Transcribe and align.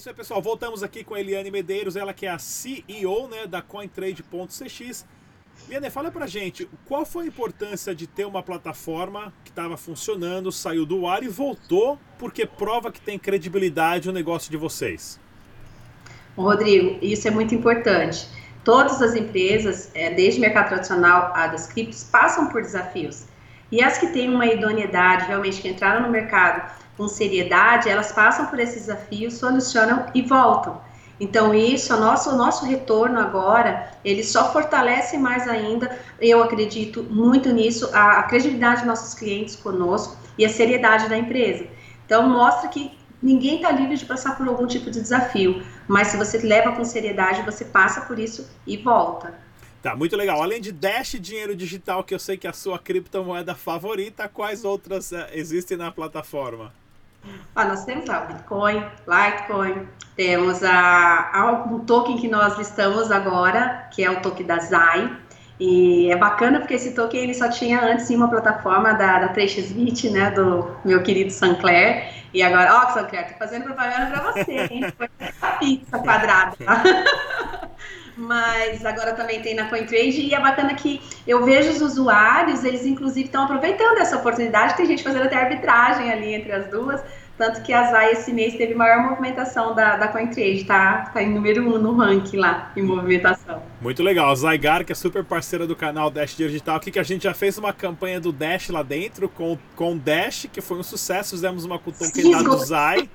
isso 0.00 0.08
aí, 0.08 0.14
pessoal. 0.14 0.40
Voltamos 0.40 0.82
aqui 0.82 1.04
com 1.04 1.14
a 1.14 1.20
Eliane 1.20 1.50
Medeiros, 1.50 1.94
ela 1.94 2.14
que 2.14 2.24
é 2.24 2.30
a 2.30 2.38
CEO 2.38 3.28
né, 3.28 3.46
da 3.46 3.60
CoinTrade.cx. 3.60 5.04
Eliane, 5.68 5.90
fala 5.90 6.10
pra 6.10 6.26
gente, 6.26 6.66
qual 6.86 7.04
foi 7.04 7.24
a 7.24 7.28
importância 7.28 7.94
de 7.94 8.06
ter 8.06 8.24
uma 8.24 8.42
plataforma 8.42 9.30
que 9.44 9.50
estava 9.50 9.76
funcionando, 9.76 10.50
saiu 10.50 10.86
do 10.86 11.06
ar 11.06 11.22
e 11.22 11.28
voltou, 11.28 11.98
porque 12.18 12.46
prova 12.46 12.90
que 12.90 12.98
tem 12.98 13.18
credibilidade 13.18 14.08
o 14.08 14.12
negócio 14.12 14.50
de 14.50 14.56
vocês? 14.56 15.20
Rodrigo, 16.34 16.98
isso 17.02 17.28
é 17.28 17.30
muito 17.30 17.54
importante. 17.54 18.26
Todas 18.64 19.02
as 19.02 19.14
empresas, 19.14 19.90
é, 19.94 20.14
desde 20.14 20.38
o 20.38 20.40
mercado 20.40 20.68
tradicional 20.68 21.30
a 21.34 21.46
das 21.48 21.66
criptos, 21.66 22.04
passam 22.04 22.46
por 22.46 22.62
desafios. 22.62 23.26
E 23.70 23.82
as 23.82 23.98
que 23.98 24.06
têm 24.06 24.30
uma 24.30 24.46
idoneidade, 24.46 25.26
realmente 25.26 25.60
que 25.60 25.68
entraram 25.68 26.00
no 26.00 26.10
mercado 26.10 26.72
com 27.00 27.08
seriedade, 27.08 27.88
elas 27.88 28.12
passam 28.12 28.44
por 28.48 28.60
esses 28.60 28.82
desafios, 28.82 29.38
solucionam 29.38 30.04
e 30.14 30.20
voltam. 30.20 30.78
Então 31.18 31.54
isso, 31.54 31.94
o 31.94 31.98
nosso, 31.98 32.28
o 32.28 32.36
nosso 32.36 32.66
retorno 32.66 33.18
agora, 33.18 33.90
ele 34.04 34.22
só 34.22 34.52
fortalece 34.52 35.16
mais 35.16 35.48
ainda, 35.48 35.98
eu 36.20 36.42
acredito 36.42 37.02
muito 37.04 37.50
nisso, 37.50 37.88
a, 37.94 38.18
a 38.18 38.22
credibilidade 38.24 38.80
dos 38.80 38.86
nossos 38.86 39.14
clientes 39.14 39.56
conosco 39.56 40.14
e 40.36 40.44
a 40.44 40.48
seriedade 40.50 41.08
da 41.08 41.16
empresa. 41.16 41.66
Então 42.04 42.28
mostra 42.28 42.68
que 42.68 42.92
ninguém 43.22 43.56
está 43.56 43.70
livre 43.70 43.96
de 43.96 44.04
passar 44.04 44.36
por 44.36 44.46
algum 44.46 44.66
tipo 44.66 44.90
de 44.90 45.00
desafio, 45.00 45.62
mas 45.88 46.08
se 46.08 46.18
você 46.18 46.36
leva 46.36 46.72
com 46.72 46.84
seriedade, 46.84 47.40
você 47.42 47.64
passa 47.64 48.02
por 48.02 48.18
isso 48.18 48.46
e 48.66 48.76
volta. 48.76 49.32
Tá, 49.80 49.96
muito 49.96 50.14
legal. 50.14 50.42
Além 50.42 50.60
de 50.60 50.70
Dash 50.70 51.16
dinheiro 51.18 51.56
digital, 51.56 52.04
que 52.04 52.14
eu 52.14 52.18
sei 52.18 52.36
que 52.36 52.46
é 52.46 52.50
a 52.50 52.52
sua 52.52 52.78
criptomoeda 52.78 53.54
favorita, 53.54 54.28
quais 54.28 54.66
outras 54.66 55.12
uh, 55.12 55.24
existem 55.32 55.78
na 55.78 55.90
plataforma? 55.90 56.78
Ah, 57.54 57.64
nós 57.64 57.84
temos 57.84 58.08
o 58.08 58.26
Bitcoin, 58.26 58.84
Litecoin, 59.06 59.86
temos 60.16 60.62
a, 60.62 61.30
a, 61.32 61.52
um 61.70 61.80
token 61.80 62.16
que 62.16 62.28
nós 62.28 62.56
listamos 62.56 63.10
agora, 63.10 63.88
que 63.92 64.04
é 64.04 64.10
o 64.10 64.20
token 64.20 64.46
da 64.46 64.58
ZAI, 64.58 65.16
e 65.58 66.10
é 66.10 66.16
bacana 66.16 66.60
porque 66.60 66.74
esse 66.74 66.94
token 66.94 67.20
ele 67.20 67.34
só 67.34 67.48
tinha 67.48 67.80
antes 67.82 68.08
em 68.10 68.16
uma 68.16 68.28
plataforma 68.28 68.94
da, 68.94 69.18
da 69.18 69.34
3xBit, 69.34 70.10
né, 70.10 70.30
do 70.30 70.74
meu 70.84 71.02
querido 71.02 71.30
Sancler, 71.30 72.14
e 72.32 72.42
agora, 72.42 72.74
ó, 72.74 72.88
oh, 72.88 72.92
Sancler, 72.92 73.32
tô 73.32 73.38
fazendo 73.38 73.64
propaganda 73.64 74.06
pra 74.06 74.32
você, 74.32 74.68
hein, 74.70 74.92
foi 74.96 75.08
a 75.42 75.46
pizza 75.52 75.98
quadrada. 75.98 76.56
Mas 78.20 78.84
agora 78.84 79.14
também 79.14 79.40
tem 79.40 79.54
na 79.54 79.66
CoinTrade 79.68 80.20
e 80.20 80.34
é 80.34 80.40
bacana 80.40 80.74
que 80.74 81.00
eu 81.26 81.44
vejo 81.44 81.70
os 81.70 81.80
usuários, 81.80 82.62
eles 82.64 82.84
inclusive 82.84 83.26
estão 83.26 83.44
aproveitando 83.44 83.98
essa 83.98 84.16
oportunidade, 84.16 84.76
tem 84.76 84.86
gente 84.86 85.02
fazendo 85.02 85.24
até 85.24 85.36
arbitragem 85.36 86.12
ali 86.12 86.34
entre 86.34 86.52
as 86.52 86.66
duas, 86.68 87.02
tanto 87.38 87.62
que 87.62 87.72
a 87.72 87.90
ZAI 87.90 88.12
esse 88.12 88.30
mês 88.30 88.54
teve 88.54 88.74
maior 88.74 89.02
movimentação 89.08 89.74
da, 89.74 89.96
da 89.96 90.08
CoinTrade, 90.08 90.64
tá, 90.64 91.10
tá 91.14 91.22
em 91.22 91.32
número 91.32 91.66
um 91.66 91.78
no 91.78 91.96
ranking 91.96 92.36
lá, 92.36 92.70
em 92.76 92.82
movimentação. 92.82 93.62
Muito 93.80 94.02
legal, 94.02 94.30
a 94.30 94.34
Zygar, 94.34 94.84
que 94.84 94.92
é 94.92 94.94
super 94.94 95.24
parceira 95.24 95.66
do 95.66 95.74
canal 95.74 96.10
Dash 96.10 96.36
Digital, 96.36 96.76
aqui 96.76 96.90
que 96.90 96.98
a 96.98 97.02
gente 97.02 97.24
já 97.24 97.32
fez 97.32 97.56
uma 97.56 97.72
campanha 97.72 98.20
do 98.20 98.30
Dash 98.30 98.68
lá 98.68 98.82
dentro 98.82 99.26
com, 99.30 99.56
com 99.74 99.94
o 99.94 99.98
Dash, 99.98 100.46
que 100.52 100.60
foi 100.60 100.78
um 100.78 100.82
sucesso, 100.82 101.30
fizemos 101.30 101.64
uma 101.64 101.78
com 101.78 101.88
o 101.88 101.92
token 101.94 102.44
do 102.44 102.58
Zai. 102.58 103.08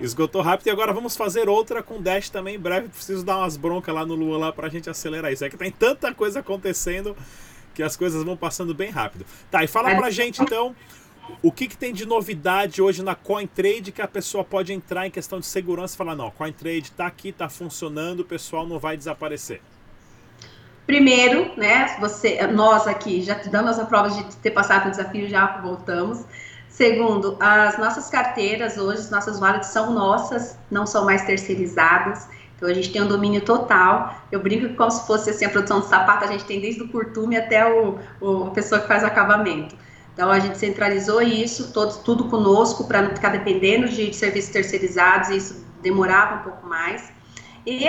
Esgotou 0.00 0.42
rápido 0.42 0.68
e 0.68 0.70
agora 0.70 0.92
vamos 0.92 1.16
fazer 1.16 1.48
outra 1.48 1.82
com 1.82 2.00
Dash 2.00 2.28
também 2.28 2.56
em 2.56 2.58
breve. 2.58 2.88
Preciso 2.88 3.24
dar 3.24 3.38
umas 3.38 3.56
broncas 3.56 3.94
lá 3.94 4.04
no 4.04 4.14
Lua 4.14 4.38
lá 4.38 4.52
pra 4.52 4.68
gente 4.68 4.88
acelerar 4.88 5.32
isso. 5.32 5.44
É 5.44 5.50
que 5.50 5.56
tem 5.56 5.70
tanta 5.70 6.12
coisa 6.14 6.40
acontecendo 6.40 7.16
que 7.74 7.82
as 7.82 7.96
coisas 7.96 8.22
vão 8.22 8.36
passando 8.36 8.74
bem 8.74 8.90
rápido. 8.90 9.26
Tá, 9.50 9.64
e 9.64 9.66
fala 9.66 9.94
pra 9.96 10.10
gente 10.10 10.42
então 10.42 10.74
o 11.42 11.50
que, 11.50 11.66
que 11.66 11.76
tem 11.76 11.92
de 11.92 12.06
novidade 12.06 12.80
hoje 12.80 13.02
na 13.02 13.14
CoinTrade 13.14 13.92
que 13.92 14.02
a 14.02 14.08
pessoa 14.08 14.44
pode 14.44 14.72
entrar 14.72 15.06
em 15.06 15.10
questão 15.10 15.40
de 15.40 15.46
segurança 15.46 15.94
e 15.94 15.98
falar, 15.98 16.14
não, 16.14 16.30
CoinTrade 16.30 16.92
tá 16.92 17.06
aqui, 17.06 17.32
tá 17.32 17.48
funcionando, 17.48 18.20
o 18.20 18.24
pessoal 18.24 18.66
não 18.66 18.78
vai 18.78 18.96
desaparecer. 18.96 19.60
Primeiro, 20.86 21.50
né, 21.56 21.96
você, 21.98 22.46
nós 22.48 22.86
aqui 22.86 23.22
já 23.22 23.34
damos 23.34 23.78
a 23.78 23.86
prova 23.86 24.10
de 24.10 24.36
ter 24.36 24.50
passado 24.50 24.88
o 24.88 24.90
desafio, 24.90 25.28
já 25.28 25.58
voltamos. 25.62 26.24
Segundo, 26.74 27.36
as 27.38 27.78
nossas 27.78 28.10
carteiras 28.10 28.76
hoje, 28.76 28.98
as 28.98 29.10
nossas 29.10 29.38
wallets 29.38 29.68
são 29.68 29.92
nossas, 29.92 30.58
não 30.68 30.84
são 30.84 31.04
mais 31.04 31.22
terceirizadas. 31.22 32.26
Então 32.56 32.68
a 32.68 32.74
gente 32.74 32.90
tem 32.90 33.00
um 33.00 33.06
domínio 33.06 33.42
total. 33.42 34.12
Eu 34.32 34.40
brinco 34.40 34.74
como 34.74 34.90
se 34.90 35.06
fosse 35.06 35.30
assim 35.30 35.44
a 35.44 35.50
produção 35.50 35.78
de 35.78 35.86
sapato, 35.86 36.24
a 36.24 36.26
gente 36.26 36.44
tem 36.44 36.60
desde 36.60 36.82
o 36.82 36.88
curtume 36.88 37.36
até 37.36 37.64
o, 37.64 37.96
o 38.20 38.46
a 38.48 38.50
pessoa 38.50 38.80
que 38.80 38.88
faz 38.88 39.04
o 39.04 39.06
acabamento. 39.06 39.76
Então 40.12 40.28
a 40.28 40.40
gente 40.40 40.58
centralizou 40.58 41.22
isso, 41.22 41.72
todo, 41.72 42.02
tudo 42.02 42.24
conosco 42.24 42.88
para 42.88 43.02
não 43.02 43.10
ficar 43.10 43.28
dependendo 43.28 43.88
de, 43.88 44.10
de, 44.10 44.16
serviços 44.16 44.50
terceirizados, 44.50 45.28
e 45.28 45.36
isso 45.36 45.64
demorava 45.80 46.40
um 46.40 46.42
pouco 46.42 46.66
mais. 46.66 47.08
E 47.64 47.86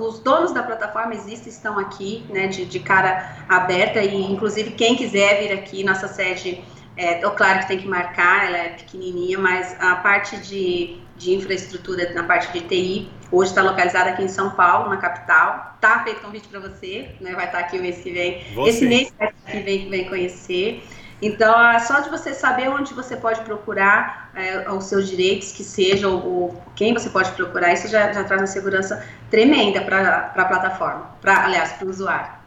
os 0.00 0.20
donos 0.20 0.52
da 0.52 0.62
plataforma 0.62 1.14
existem, 1.14 1.52
estão 1.52 1.76
aqui, 1.80 2.24
né, 2.30 2.46
de, 2.46 2.64
de 2.64 2.78
cara 2.78 3.44
aberta, 3.48 4.00
e 4.00 4.32
inclusive 4.32 4.70
quem 4.70 4.94
quiser 4.94 5.42
vir 5.42 5.52
aqui, 5.52 5.82
nossa 5.82 6.06
sede 6.06 6.64
é, 6.98 7.14
claro 7.30 7.60
que 7.60 7.68
tem 7.68 7.78
que 7.78 7.86
marcar, 7.86 8.48
ela 8.48 8.58
é 8.58 8.68
pequenininha, 8.70 9.38
mas 9.38 9.76
a 9.78 9.94
parte 9.96 10.36
de, 10.38 10.98
de 11.16 11.32
infraestrutura, 11.32 12.12
na 12.12 12.24
parte 12.24 12.52
de 12.52 12.66
TI, 12.66 13.08
hoje 13.30 13.50
está 13.50 13.62
localizada 13.62 14.10
aqui 14.10 14.24
em 14.24 14.28
São 14.28 14.50
Paulo, 14.50 14.90
na 14.90 14.96
capital. 14.96 15.76
Tá 15.80 16.02
feito 16.02 16.20
convite 16.20 16.48
para 16.48 16.58
você, 16.58 17.10
né? 17.20 17.34
vai 17.34 17.46
estar 17.46 17.58
tá 17.58 17.64
aqui 17.64 17.78
o 17.78 17.82
mês 17.82 17.98
que 17.98 18.10
vem. 18.10 18.42
Você. 18.52 18.70
Esse 18.70 18.86
mês 18.86 19.14
que 19.46 19.60
vem, 19.60 19.88
vem 19.88 20.08
conhecer. 20.08 20.82
Então, 21.22 21.60
é 21.70 21.78
só 21.78 22.00
de 22.00 22.10
você 22.10 22.34
saber 22.34 22.68
onde 22.68 22.92
você 22.92 23.16
pode 23.16 23.40
procurar 23.42 24.32
é, 24.34 24.68
os 24.68 24.84
seus 24.84 25.08
direitos, 25.08 25.52
que 25.52 25.62
seja 25.62 26.08
o, 26.08 26.60
quem 26.74 26.92
você 26.92 27.10
pode 27.10 27.30
procurar, 27.32 27.72
isso 27.72 27.86
já, 27.86 28.12
já 28.12 28.24
traz 28.24 28.40
uma 28.40 28.46
segurança 28.48 29.04
tremenda 29.30 29.82
para 29.82 30.32
a 30.34 30.44
plataforma, 30.44 31.10
pra, 31.20 31.44
aliás, 31.44 31.72
para 31.72 31.86
o 31.86 31.90
usuário. 31.90 32.37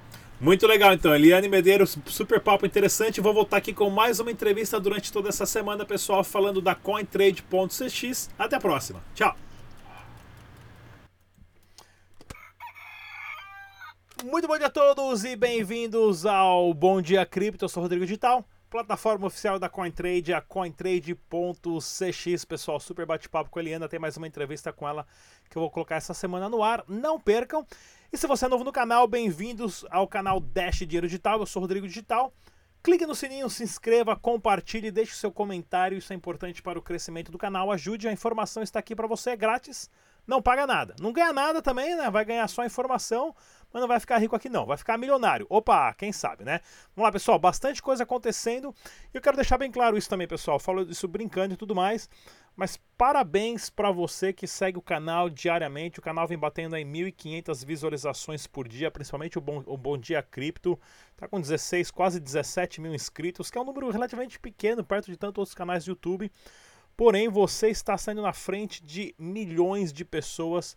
Muito 0.41 0.65
legal, 0.65 0.91
então. 0.91 1.13
Eliane 1.13 1.47
Medeiros, 1.47 1.95
super 2.07 2.41
papo 2.41 2.65
interessante. 2.65 3.21
Vou 3.21 3.31
voltar 3.31 3.57
aqui 3.57 3.71
com 3.71 3.91
mais 3.91 4.19
uma 4.19 4.31
entrevista 4.31 4.79
durante 4.79 5.13
toda 5.13 5.29
essa 5.29 5.45
semana, 5.45 5.85
pessoal, 5.85 6.23
falando 6.23 6.59
da 6.59 6.73
CoinTrade.cx. 6.73 8.31
Até 8.39 8.55
a 8.55 8.59
próxima. 8.59 9.03
Tchau. 9.13 9.35
Muito 14.23 14.47
bom 14.47 14.57
dia 14.57 14.65
a 14.65 14.71
todos 14.71 15.23
e 15.23 15.35
bem-vindos 15.35 16.25
ao 16.25 16.73
Bom 16.73 17.03
Dia 17.03 17.23
Cripto. 17.23 17.65
Eu 17.65 17.69
sou 17.69 17.83
Rodrigo 17.83 18.03
Digital, 18.03 18.43
plataforma 18.71 19.27
oficial 19.27 19.59
da 19.59 19.67
CoinTrade, 19.67 20.33
a 20.33 20.39
CoinTrade.cx. 20.39 22.45
Pessoal, 22.45 22.79
super 22.79 23.05
bate-papo 23.05 23.49
com 23.49 23.59
a 23.59 23.61
Eliana. 23.61 23.89
Tem 23.89 23.99
mais 23.99 24.15
uma 24.15 24.25
entrevista 24.25 24.71
com 24.71 24.87
ela 24.87 25.05
que 25.49 25.57
eu 25.57 25.61
vou 25.61 25.69
colocar 25.69 25.97
essa 25.97 26.13
semana 26.13 26.47
no 26.47 26.63
ar. 26.63 26.81
Não 26.87 27.19
percam. 27.19 27.67
E 28.13 28.17
se 28.17 28.25
você 28.25 28.45
é 28.45 28.47
novo 28.47 28.63
no 28.63 28.71
canal, 28.71 29.09
bem-vindos 29.09 29.85
ao 29.91 30.07
canal 30.07 30.39
Dash 30.39 30.79
Dinheiro 30.79 31.05
Digital. 31.05 31.41
Eu 31.41 31.45
sou 31.45 31.61
Rodrigo 31.61 31.85
Digital. 31.85 32.33
Clique 32.81 33.05
no 33.05 33.13
sininho, 33.13 33.49
se 33.49 33.61
inscreva, 33.61 34.15
compartilhe, 34.15 34.89
deixe 34.89 35.15
seu 35.15 35.33
comentário. 35.33 35.97
Isso 35.97 36.13
é 36.13 36.15
importante 36.15 36.63
para 36.63 36.79
o 36.79 36.81
crescimento 36.81 37.29
do 37.29 37.37
canal. 37.37 37.73
Ajude, 37.73 38.07
a 38.07 38.13
informação 38.13 38.63
está 38.63 38.79
aqui 38.79 38.95
para 38.95 39.05
você, 39.05 39.31
é 39.31 39.35
grátis. 39.35 39.89
Não 40.25 40.41
paga 40.41 40.65
nada. 40.65 40.95
Não 40.99 41.11
ganha 41.11 41.33
nada 41.33 41.61
também, 41.61 41.93
né? 41.95 42.09
Vai 42.09 42.23
ganhar 42.23 42.47
só 42.47 42.65
informação, 42.65 43.35
mas 43.71 43.81
não 43.81 43.87
vai 43.87 43.99
ficar 43.99 44.17
rico 44.17 44.35
aqui 44.35 44.49
não. 44.49 44.65
Vai 44.65 44.77
ficar 44.77 44.97
milionário. 44.97 45.45
Opa, 45.49 45.93
quem 45.93 46.11
sabe, 46.11 46.43
né? 46.43 46.59
Vamos 46.95 47.07
lá, 47.07 47.11
pessoal. 47.11 47.39
Bastante 47.39 47.81
coisa 47.81 48.03
acontecendo. 48.03 48.73
E 49.13 49.17
eu 49.17 49.21
quero 49.21 49.35
deixar 49.35 49.57
bem 49.57 49.71
claro 49.71 49.97
isso 49.97 50.09
também, 50.09 50.27
pessoal. 50.27 50.59
Falo 50.59 50.83
isso 50.83 51.07
brincando 51.07 51.53
e 51.53 51.57
tudo 51.57 51.73
mais. 51.75 52.09
Mas 52.55 52.77
parabéns 52.97 53.69
para 53.69 53.91
você 53.91 54.33
que 54.33 54.45
segue 54.45 54.77
o 54.77 54.81
canal 54.81 55.29
diariamente. 55.29 55.99
O 55.99 56.01
canal 56.01 56.27
vem 56.27 56.37
batendo 56.37 56.75
em 56.75 56.85
1.500 56.85 57.65
visualizações 57.65 58.45
por 58.45 58.67
dia, 58.67 58.91
principalmente 58.91 59.37
o 59.37 59.41
Bom, 59.41 59.63
o 59.65 59.77
Bom 59.77 59.97
Dia 59.97 60.21
Cripto. 60.21 60.79
Tá 61.15 61.27
com 61.27 61.39
16, 61.39 61.91
quase 61.91 62.19
17 62.19 62.81
mil 62.81 62.93
inscritos, 62.93 63.49
que 63.49 63.57
é 63.57 63.61
um 63.61 63.65
número 63.65 63.89
relativamente 63.89 64.39
pequeno, 64.39 64.83
perto 64.83 65.09
de 65.09 65.17
tantos 65.17 65.39
outros 65.39 65.55
canais 65.55 65.85
do 65.85 65.91
YouTube. 65.91 66.31
Porém, 66.97 67.29
você 67.29 67.69
está 67.69 67.97
saindo 67.97 68.21
na 68.21 68.33
frente 68.33 68.83
de 68.83 69.15
milhões 69.17 69.93
de 69.93 70.03
pessoas 70.03 70.75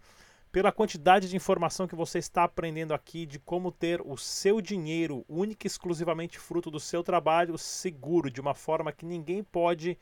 pela 0.54 0.70
quantidade 0.70 1.28
de 1.28 1.34
informação 1.34 1.88
que 1.88 1.96
você 1.96 2.20
está 2.20 2.44
aprendendo 2.44 2.94
aqui 2.94 3.26
de 3.26 3.40
como 3.40 3.72
ter 3.72 4.00
o 4.00 4.16
seu 4.16 4.60
dinheiro, 4.60 5.24
único 5.28 5.66
e 5.66 5.68
exclusivamente 5.68 6.38
fruto 6.38 6.70
do 6.70 6.78
seu 6.78 7.02
trabalho, 7.02 7.58
seguro, 7.58 8.30
de 8.30 8.40
uma 8.40 8.54
forma 8.54 8.92
que 8.92 9.04
ninguém 9.04 9.42
pode 9.42 9.98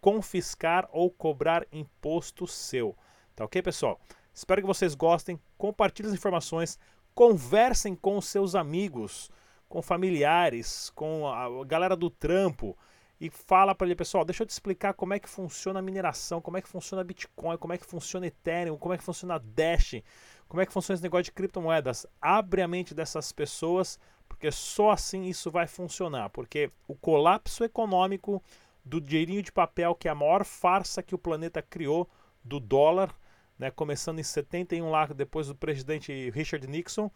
confiscar 0.00 0.88
ou 0.92 1.10
cobrar 1.10 1.66
imposto 1.72 2.46
seu. 2.46 2.96
Tá 3.34 3.44
ok, 3.46 3.60
pessoal? 3.60 3.98
Espero 4.32 4.60
que 4.60 4.66
vocês 4.68 4.94
gostem. 4.94 5.40
Compartilhe 5.58 6.06
as 6.06 6.14
informações, 6.14 6.78
conversem 7.12 7.96
com 7.96 8.20
seus 8.20 8.54
amigos, 8.54 9.28
com 9.68 9.82
familiares, 9.82 10.88
com 10.94 11.26
a 11.26 11.64
galera 11.64 11.96
do 11.96 12.08
trampo 12.08 12.78
e 13.20 13.30
fala 13.30 13.74
para 13.74 13.86
ele, 13.86 13.96
pessoal, 13.96 14.24
deixa 14.24 14.42
eu 14.42 14.46
te 14.46 14.50
explicar 14.50 14.92
como 14.94 15.14
é 15.14 15.18
que 15.18 15.28
funciona 15.28 15.78
a 15.78 15.82
mineração, 15.82 16.40
como 16.40 16.58
é 16.58 16.62
que 16.62 16.68
funciona 16.68 17.02
Bitcoin, 17.02 17.56
como 17.56 17.72
é 17.72 17.78
que 17.78 17.86
funciona 17.86 18.26
Ethereum, 18.26 18.76
como 18.76 18.92
é 18.94 18.98
que 18.98 19.04
funciona 19.04 19.38
Dash, 19.38 20.02
como 20.48 20.60
é 20.60 20.66
que 20.66 20.72
funciona 20.72 20.96
esse 20.96 21.02
negócio 21.02 21.24
de 21.24 21.32
criptomoedas. 21.32 22.06
Abre 22.20 22.60
a 22.60 22.68
mente 22.68 22.94
dessas 22.94 23.32
pessoas, 23.32 23.98
porque 24.28 24.50
só 24.50 24.90
assim 24.90 25.24
isso 25.24 25.50
vai 25.50 25.66
funcionar, 25.66 26.28
porque 26.30 26.70
o 26.86 26.94
colapso 26.94 27.64
econômico 27.64 28.42
do 28.84 29.00
dinheirinho 29.00 29.42
de 29.42 29.50
papel, 29.50 29.94
que 29.94 30.08
é 30.08 30.10
a 30.10 30.14
maior 30.14 30.44
farsa 30.44 31.02
que 31.02 31.14
o 31.14 31.18
planeta 31.18 31.62
criou, 31.62 32.08
do 32.44 32.60
dólar, 32.60 33.12
né, 33.58 33.70
começando 33.70 34.20
em 34.20 34.22
71 34.22 34.88
lá 34.88 35.06
depois 35.06 35.48
do 35.48 35.54
presidente 35.54 36.30
Richard 36.30 36.64
Nixon, 36.66 37.10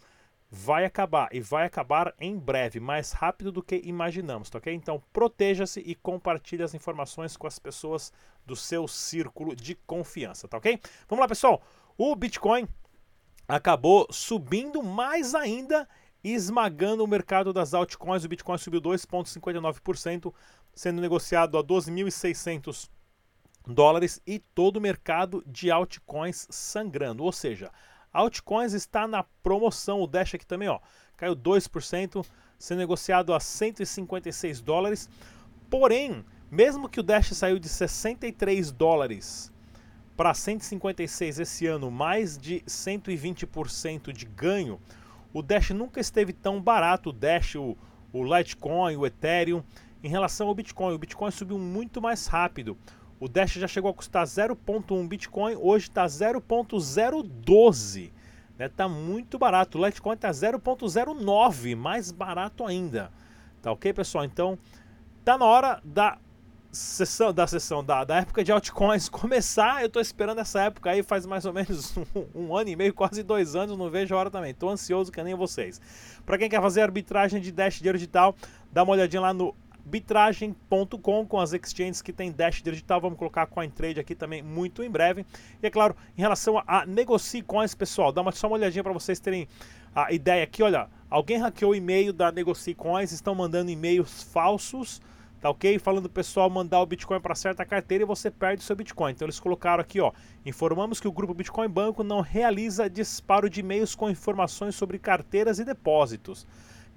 vai 0.51 0.85
acabar 0.85 1.29
e 1.33 1.41
vai 1.41 1.65
acabar 1.65 2.13
em 2.19 2.37
breve, 2.37 2.81
mais 2.81 3.13
rápido 3.13 3.53
do 3.53 3.63
que 3.63 3.81
imaginamos, 3.85 4.51
tá 4.51 4.59
ok? 4.59 4.75
Então 4.75 5.01
proteja-se 5.13 5.81
e 5.81 5.95
compartilhe 5.95 6.63
as 6.63 6.75
informações 6.75 7.37
com 7.37 7.47
as 7.47 7.59
pessoas 7.59 8.13
do 8.45 8.57
seu 8.57 8.89
círculo 8.89 9.55
de 9.55 9.77
confiança, 9.87 10.49
tá 10.49 10.57
ok? 10.57 10.81
Vamos 11.09 11.23
lá, 11.23 11.29
pessoal. 11.29 11.63
O 11.97 12.17
Bitcoin 12.17 12.67
acabou 13.47 14.09
subindo 14.11 14.83
mais 14.83 15.35
ainda, 15.35 15.89
esmagando 16.25 17.05
o 17.05 17.09
mercado 17.09 17.53
das 17.53 17.73
altcoins. 17.73 18.25
O 18.25 18.29
Bitcoin 18.29 18.59
subiu 18.59 18.81
2,59%, 18.81 20.35
sendo 20.75 21.01
negociado 21.01 21.59
a 21.59 21.63
12.600 21.63 22.91
dólares 23.67 24.21
e 24.27 24.39
todo 24.39 24.79
o 24.79 24.81
mercado 24.81 25.45
de 25.47 25.71
altcoins 25.71 26.49
sangrando. 26.51 27.23
Ou 27.23 27.31
seja, 27.31 27.71
altcoins 28.13 28.73
está 28.73 29.07
na 29.07 29.23
promoção. 29.43 30.01
O 30.01 30.07
Dash 30.07 30.35
aqui 30.35 30.47
também, 30.47 30.69
ó, 30.69 30.81
caiu 31.17 31.37
2%, 31.37 32.25
sendo 32.59 32.79
negociado 32.79 33.33
a 33.33 33.41
156 33.41 34.61
dólares. 34.61 35.09
Porém, 35.69 36.25
mesmo 36.51 36.89
que 36.89 37.01
o 37.01 37.03
Dash 37.03 37.29
saiu 37.29 37.59
de 37.59 37.69
63 37.69 38.73
dólares 38.73 39.53
para 40.17 40.35
156 40.35 41.39
esse 41.39 41.67
ano, 41.67 41.91
mais 41.91 42.37
de 42.37 42.61
120% 42.67 44.13
de 44.13 44.27
ganho, 44.27 44.81
o 45.33 45.43
Dash 45.43 45.71
nunca 45.71 46.01
esteve 46.01 46.33
tão 46.33 46.61
barato. 46.61 47.11
O 47.11 47.13
Dash, 47.13 47.55
o, 47.55 47.77
o 48.13 48.25
Litecoin, 48.25 48.97
o 48.97 49.07
Ethereum, 49.07 49.63
em 50.03 50.09
relação 50.09 50.49
ao 50.49 50.55
Bitcoin. 50.55 50.95
O 50.95 50.99
Bitcoin 50.99 51.31
subiu 51.31 51.59
muito 51.59 52.03
mais 52.03 52.27
rápido. 52.27 52.77
O 53.21 53.29
Dash 53.29 53.53
já 53.53 53.69
chegou 53.69 53.91
a 53.91 53.95
custar 53.95 54.25
0.1 54.25 55.07
Bitcoin, 55.07 55.55
hoje 55.57 55.89
está 55.89 56.07
0.012. 56.07 58.11
Né? 58.59 58.71
Tá 58.71 58.89
muito 58.89 59.39
barato. 59.39 59.79
O 59.79 59.85
Litecoin 59.85 60.15
está 60.15 60.31
0.09, 60.31 61.77
mais 61.77 62.11
barato 62.11 62.65
ainda. 62.65 63.13
Tá 63.61 63.71
ok, 63.73 63.93
pessoal? 63.93 64.25
Então, 64.25 64.59
tá 65.23 65.37
na 65.37 65.45
hora 65.45 65.83
da 65.85 66.17
sessão 66.73 67.33
da 67.33 67.49
sessão 67.49 67.83
da, 67.83 68.05
da 68.05 68.19
época 68.19 68.45
de 68.45 68.53
altcoins 68.53 69.09
começar. 69.11 69.83
Eu 69.83 69.89
estou 69.89 70.01
esperando 70.01 70.41
essa 70.41 70.63
época 70.63 70.91
aí 70.91 71.03
faz 71.03 71.27
mais 71.27 71.45
ou 71.45 71.53
menos 71.53 71.97
um, 71.97 72.05
um, 72.35 72.57
ano 72.57 72.71
e 72.71 72.77
meio, 72.77 72.95
quase 72.95 73.23
dois 73.23 73.55
anos. 73.55 73.77
Não 73.77 73.91
vejo 73.91 74.15
a 74.15 74.19
hora 74.19 74.31
também. 74.31 74.53
Estou 74.53 74.71
ansioso 74.71 75.13
que 75.13 75.23
nem 75.23 75.35
vocês. 75.35 75.79
Para 76.25 76.39
quem 76.39 76.49
quer 76.49 76.63
fazer 76.63 76.81
arbitragem 76.81 77.39
de 77.39 77.53
Dash 77.53 77.77
dinheiro 77.77 77.99
digital, 77.99 78.35
dá 78.73 78.83
uma 78.83 78.93
olhadinha 78.93 79.21
lá 79.21 79.35
no 79.35 79.55
Bitragem.com 79.85 81.27
com 81.27 81.39
as 81.39 81.53
exchanges 81.53 82.03
que 82.03 82.13
tem 82.13 82.31
Dash 82.31 82.63
digital. 82.63 83.01
Vamos 83.01 83.19
colocar 83.19 83.47
CoinTrade 83.47 84.01
aqui 84.01 84.15
também 84.15 84.43
muito 84.43 84.83
em 84.83 84.91
breve. 84.91 85.25
E 85.63 85.67
é 85.67 85.71
claro, 85.71 85.97
em 86.17 86.21
relação 86.21 86.59
a, 86.59 86.65
a 86.67 86.87
Negocie 86.87 87.43
Coins, 87.43 87.75
pessoal, 87.75 88.13
dá 88.13 88.21
uma, 88.21 88.33
só 88.33 88.47
uma 88.47 88.57
olhadinha 88.57 88.83
para 88.83 88.93
vocês 88.93 89.21
terem 89.21 89.49
a 89.95 90.13
ideia 90.13 90.45
aqui. 90.45 90.63
Olha, 90.63 90.89
alguém 91.09 91.39
hackeou 91.39 91.73
o 91.73 91.75
e-mail 91.75 92.13
da 92.13 92.31
Negocie 92.31 92.75
Coins, 92.75 93.13
estão 93.13 93.35
mandando 93.35 93.71
e-mails 93.71 94.23
falsos, 94.23 95.01
tá 95.41 95.51
ok? 95.51 95.79
Falando 95.79 96.07
o 96.07 96.11
pessoal 96.11 96.49
mandar 96.49 96.81
o 96.81 96.87
Bitcoin 96.87 97.21
para 97.21 97.35
certa 97.35 97.65
carteira 97.65 98.05
e 98.05 98.07
você 98.07 98.31
perde 98.31 98.63
o 98.63 98.65
seu 98.65 98.77
Bitcoin. 98.77 99.13
Então 99.13 99.27
eles 99.27 99.41
colocaram 99.41 99.81
aqui, 99.81 100.01
ó, 100.01 100.13
informamos 100.45 101.01
que 101.01 101.09
o 101.09 101.13
grupo 101.13 101.35
Bitcoin 101.35 101.69
Banco 101.69 102.05
não 102.05 102.21
realiza 102.21 102.89
disparo 102.89 103.49
de 103.49 103.61
e-mails 103.61 103.95
com 103.95 104.11
informações 104.11 104.75
sobre 104.75 104.99
carteiras 104.99 105.59
e 105.59 105.65
depósitos. 105.65 106.47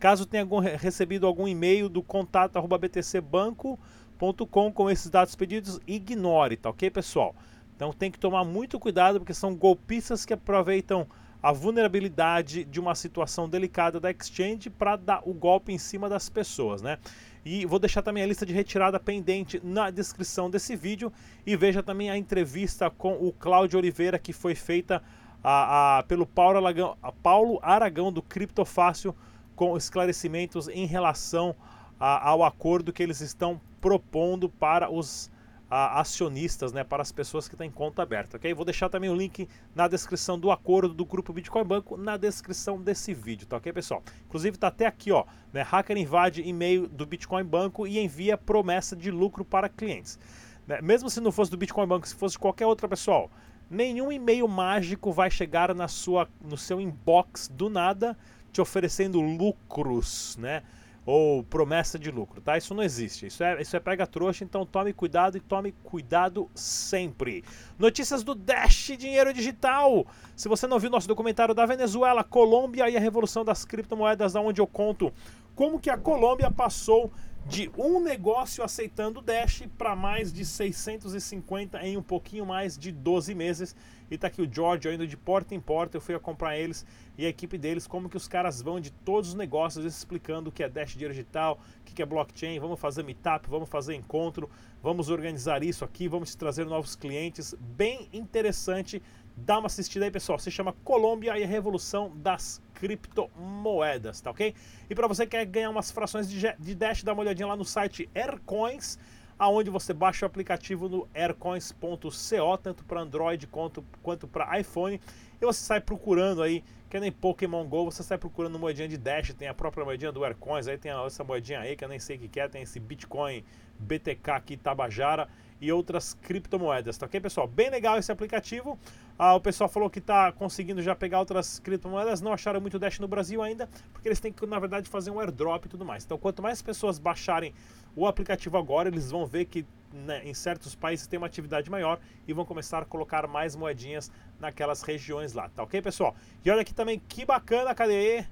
Caso 0.04 0.26
tenha 0.26 0.46
recebido 0.78 1.26
algum 1.26 1.48
e-mail 1.48 1.88
do 1.88 2.04
contato 2.04 2.60
btcbanco.com 2.78 4.70
com 4.70 4.90
esses 4.90 5.10
dados 5.10 5.34
pedidos, 5.34 5.80
ignore, 5.88 6.58
tá 6.58 6.72
ok, 6.72 6.92
pessoal? 6.92 7.34
Então 7.74 7.94
tem 7.94 8.12
que 8.12 8.20
tomar 8.20 8.44
muito 8.44 8.78
cuidado 8.78 9.18
porque 9.18 9.34
são 9.34 9.56
golpistas 9.56 10.26
que 10.26 10.34
aproveitam 10.34 11.08
a 11.42 11.54
vulnerabilidade 11.54 12.66
de 12.66 12.82
uma 12.82 12.96
situação 12.96 13.48
delicada 13.48 13.98
da 13.98 14.12
exchange 14.12 14.70
para 14.70 14.98
dar 14.98 15.22
o 15.24 15.34
golpe 15.34 15.72
em 15.72 15.78
cima 15.78 16.10
das 16.10 16.28
pessoas, 16.28 16.82
né? 16.82 16.98
E 17.46 17.66
vou 17.66 17.80
deixar 17.80 18.02
também 18.02 18.24
a 18.24 18.28
lista 18.28 18.46
de 18.46 18.52
retirada 18.52 19.00
pendente 19.00 19.62
na 19.64 19.90
descrição 19.90 20.50
desse 20.50 20.76
vídeo 20.76 21.14
e 21.46 21.56
veja 21.56 21.82
também 21.82 22.10
a 22.10 22.18
entrevista 22.18 22.90
com 22.90 23.14
o 23.26 23.32
Cláudio 23.32 23.80
Oliveira 23.80 24.20
que 24.20 24.34
foi 24.34 24.54
feita 24.54 25.02
a, 25.42 26.00
a, 26.00 26.04
pelo 26.04 26.26
Paulo 26.26 26.58
Aragão, 26.58 26.98
Paulo 27.24 27.58
Aragão 27.62 28.12
do 28.12 28.22
Criptofácil 28.22 29.16
com 29.63 29.77
esclarecimentos 29.77 30.68
em 30.68 30.86
relação 30.86 31.56
a, 31.98 32.30
ao 32.30 32.44
acordo 32.44 32.92
que 32.92 33.01
eles 33.01 33.21
estão 33.21 33.62
propondo 33.80 34.50
para 34.50 34.92
os 34.92 35.31
a, 35.69 36.01
acionistas, 36.01 36.74
né, 36.74 36.83
para 36.83 37.01
as 37.01 37.13
pessoas 37.13 37.48
que 37.48 37.56
têm 37.56 37.71
conta 37.71 38.04
aberta, 38.04 38.36
ok? 38.36 38.54
Vou 38.54 38.65
deixar 38.65 38.89
também 38.89 39.10
o 39.10 39.15
link 39.15 39.48
na 39.74 39.88
descrição 39.88 40.38
do 40.38 40.51
acordo 40.51 40.94
do 40.94 41.06
grupo 41.06 41.31
Bitcoin 41.31 41.63
Banco 41.63 41.95
na 41.95 42.18
descrição 42.18 42.81
desse 42.81 43.13
vídeo, 43.13 43.48
tá 43.48 43.56
ok, 43.56 43.71
pessoal? 43.71 44.04
Inclusive 44.25 44.57
tá 44.57 44.68
até 44.68 44.86
aqui, 44.86 45.13
ó, 45.13 45.24
né, 45.54 45.62
hacker 45.62 45.98
invade 45.98 46.42
e-mail 46.42 46.86
do 46.86 47.06
Bitcoin 47.06 47.45
Banco 47.45 47.88
e 47.88 47.98
envia 48.00 48.38
promessa 48.38 48.98
de 48.98 49.09
lucro 49.12 49.45
para 49.45 49.69
clientes. 49.69 50.19
Né? 50.68 50.81
Mesmo 50.81 51.09
se 51.09 51.21
não 51.21 51.31
fosse 51.31 51.50
do 51.50 51.56
Bitcoin 51.57 51.88
Banco, 51.88 52.06
se 52.06 52.16
fosse 52.16 52.38
qualquer 52.38 52.66
outra 52.66 52.89
pessoal, 52.89 53.31
nenhum 53.69 54.12
e-mail 54.12 54.45
mágico 54.45 55.13
vai 55.13 55.31
chegar 55.31 55.74
na 55.74 55.88
sua, 55.88 56.27
no 56.42 56.57
seu 56.57 56.81
inbox 56.81 57.48
do 57.48 57.69
nada 57.69 58.18
te 58.54 58.62
oferecendo 58.62 59.20
lucros, 59.20 60.38
né? 60.40 60.64
Ou 61.06 61.44
promessa 61.44 62.00
de 62.00 62.10
lucro, 62.10 62.40
tá? 62.40 62.58
Isso 62.58 62.74
não 62.74 62.82
existe. 62.82 63.26
Isso 63.26 63.44
é, 63.44 63.62
isso 63.62 63.76
é 63.76 63.80
pega 63.80 64.08
trouxa, 64.08 64.46
então 64.46 64.66
tome 64.66 64.94
cuidado 64.94 65.36
e 65.36 65.42
tome 65.42 65.74
cuidado 65.84 66.50
sempre. 66.56 67.44
Notícias 67.78 68.24
do 68.24 68.34
Dash 68.34 68.94
Dinheiro 68.98 69.34
Digital. 69.34 70.08
Se 70.34 70.48
você 70.48 70.66
não 70.66 70.80
viu 70.80 70.90
nosso 70.90 71.08
documentário 71.08 71.54
da 71.54 71.66
Venezuela, 71.66 72.24
Colômbia 72.24 72.90
e 72.90 72.96
a 72.96 73.02
revolução 73.02 73.44
das 73.44 73.66
criptomoedas, 73.66 74.34
onde 74.36 74.62
eu 74.62 74.68
conto 74.68 75.12
como 75.56 75.80
que 75.80 75.90
a 75.90 75.98
Colômbia 75.98 76.50
passou 76.50 77.12
de 77.46 77.70
um 77.78 78.00
negócio 78.00 78.64
aceitando 78.64 79.22
Dash 79.22 79.64
para 79.78 79.96
mais 79.96 80.32
de 80.32 80.46
650 80.46 81.86
em 81.86 81.98
um 81.98 82.02
pouquinho 82.02 82.46
mais 82.46 82.78
de 82.78 82.92
12 82.92 83.36
meses. 83.36 83.76
E 84.12 84.18
tá 84.18 84.28
aqui 84.28 84.42
o 84.42 84.52
George 84.52 84.88
indo 84.90 85.08
de 85.08 85.18
porta 85.18 85.56
em 85.56 85.60
porta, 85.60 85.98
eu 85.98 86.02
fui 86.02 86.14
acompanhar 86.14 86.58
eles 86.58 86.86
e 87.18 87.26
a 87.26 87.30
equipe 87.30 87.58
deles, 87.58 87.88
como 87.88 88.10
que 88.10 88.18
os 88.18 88.28
caras 88.28 88.62
vão 88.62 88.80
de 88.80 88.92
todos 88.92 89.30
os 89.30 89.36
negócios, 89.36 89.86
explicando 89.86 90.50
o 90.50 90.52
que 90.52 90.64
é 90.64 90.69
Dash 90.69 90.95
Digital, 90.95 91.60
o 91.80 91.83
que 91.83 92.02
é 92.02 92.06
blockchain, 92.06 92.60
vamos 92.60 92.80
fazer 92.80 93.04
meetup, 93.04 93.48
vamos 93.50 93.69
fazer 93.69 93.95
encontro, 93.95 94.50
vamos 94.81 95.10
organizar 95.10 95.64
isso 95.64 95.86
aqui, 95.86 96.07
vamos 96.07 96.36
trazer 96.36 96.66
novos 96.66 96.95
clientes. 96.95 97.56
Bem 97.60 98.10
interessante 98.12 99.02
Dá 99.36 99.57
uma 99.57 99.68
assistida 99.68 100.06
aí, 100.06 100.12
pessoal. 100.12 100.38
Se 100.38 100.52
chama 100.52 100.74
Colômbia 100.83 101.38
e 101.38 101.44
a 101.44 101.48
Revolução 101.48 102.12
das 102.16 102.62
Criptomoedas, 102.76 104.22
tá 104.22 104.30
ok? 104.30 104.54
E 104.90 104.95
para 104.95 105.07
você 105.07 105.26
que 105.26 105.31
quer 105.31 105.45
ganhar 105.45 105.69
umas 105.69 105.90
frações 105.90 106.30
de, 106.30 106.40
de 106.60 106.76
Dash, 106.76 107.04
dá 107.04 107.14
uma 107.14 107.22
olhadinha 107.22 107.48
lá 107.48 107.56
no 107.56 107.66
site 107.66 108.10
Aircoins, 108.14 109.00
aonde 109.44 109.69
você 109.69 109.94
baixa 109.94 110.26
o 110.26 110.28
aplicativo 110.28 110.88
no 110.88 111.07
aircoins.co, 111.14 112.57
tanto 112.57 112.85
para 112.85 113.02
Android 113.02 113.45
quanto, 113.47 113.83
quanto 114.02 114.26
para 114.26 114.57
iPhone. 114.59 115.02
E 115.42 115.45
você 115.45 115.59
sai 115.59 115.81
procurando 115.81 116.42
aí, 116.42 116.64
que 116.94 117.00
nem 117.00 117.12
Pokémon 117.12 117.66
GO, 117.66 117.85
você 117.85 118.04
sai 118.04 118.19
procurando 118.19 118.59
moedinha 118.59 118.88
de 118.88 119.00
Dash, 119.00 119.33
tem 119.33 119.47
a 119.47 119.54
própria 119.54 119.83
moedinha 119.83 120.12
do 120.12 120.23
Aircoins, 120.23 120.68
aí 120.68 120.78
tem 120.78 120.92
essa 120.92 121.23
moedinha 121.23 121.59
aí 121.59 121.76
que 121.76 121.83
eu 121.83 121.90
nem 121.90 121.97
sei 121.97 122.18
o 122.18 122.19
que 122.19 122.40
é, 122.40 122.47
tem 122.47 122.62
esse 122.62 122.80
Bitcoin 122.80 123.44
BTK 123.80 124.30
aqui 124.30 124.56
Tabajara 124.56 125.28
e 125.59 125.71
outras 125.71 126.14
criptomoedas, 126.14 126.95
tá 126.95 127.07
ok, 127.07 127.19
pessoal? 127.19 127.47
Bem 127.47 127.71
legal 127.71 127.97
esse 127.97 128.12
aplicativo. 128.12 128.78
Ah, 129.18 129.33
o 129.33 129.42
pessoal 129.42 129.68
falou 129.68 129.90
que 129.90 129.97
está 129.97 130.31
conseguindo 130.33 130.83
já 130.83 130.94
pegar 130.94 131.18
outras 131.18 131.57
criptomoedas, 131.57 132.21
não 132.21 132.31
acharam 132.31 132.62
muito 132.62 132.78
Dash 132.78 133.00
no 133.00 133.07
Brasil 133.07 133.42
ainda, 133.42 133.68
porque 133.92 134.07
eles 134.07 134.19
têm 134.19 134.31
que, 134.31 134.45
na 134.45 134.59
verdade, 134.59 134.88
fazer 134.88 135.09
um 135.09 135.19
airdrop 135.19 135.66
e 135.66 135.69
tudo 135.69 135.83
mais. 135.83 136.06
Então, 136.06 136.19
quanto 136.19 136.44
mais 136.44 136.62
pessoas 136.62 137.00
baixarem 137.00 137.56
o 137.95 138.06
aplicativo 138.06 138.56
agora, 138.56 138.88
eles 138.88 139.09
vão 139.09 139.26
ver 139.26 139.45
que 139.45 139.66
né, 139.94 140.21
em 140.26 140.33
certos 140.33 140.73
países 140.73 141.06
tem 141.06 141.18
uma 141.18 141.28
atividade 141.28 141.69
maior 141.69 142.00
e 142.28 142.33
vão 142.33 142.44
começar 142.44 142.80
a 142.80 142.85
colocar 142.85 143.28
mais 143.28 143.56
moedinhas 143.56 144.12
naquelas 144.44 144.81
regiões 144.83 145.33
lá, 145.33 145.50
tá 145.50 145.64
ok, 145.64 145.81
pessoal? 145.81 146.16
E 146.45 146.52
olha 146.52 146.62
aqui 146.62 146.73
também 146.73 147.02
que 147.07 147.26
bacana, 147.26 147.73
cadê? 147.73 148.26